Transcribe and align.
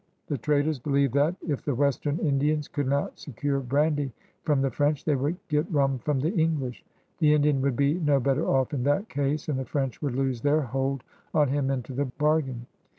The 0.25 0.37
traders 0.39 0.79
believed 0.79 1.13
that, 1.13 1.35
if 1.47 1.63
the 1.63 1.75
western 1.75 2.17
Indians 2.17 2.67
could 2.67 2.87
not 2.87 3.19
secure 3.19 3.59
brandy 3.59 4.11
from 4.41 4.63
the 4.63 4.71
French, 4.71 5.05
they 5.05 5.15
would 5.15 5.37
get 5.47 5.71
rum 5.71 5.99
from 5.99 6.21
the 6.21 6.31
English. 6.31 6.83
The 7.19 7.35
Indian 7.35 7.61
would 7.61 7.75
be 7.75 7.99
no 7.99 8.19
better 8.19 8.47
off 8.49 8.73
in 8.73 8.81
that 8.85 9.09
case, 9.09 9.47
and 9.47 9.59
the 9.59 9.63
French 9.65 10.01
would 10.01 10.15
lose 10.15 10.41
their 10.41 10.61
hold 10.61 11.03
on 11.35 11.49
him 11.49 11.69
into 11.69 11.93
tiie 11.93 12.11
bargain. 12.17 12.65